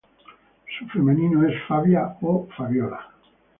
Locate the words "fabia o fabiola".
1.67-3.11